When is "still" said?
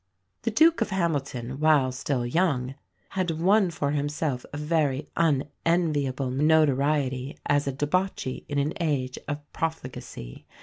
1.91-2.25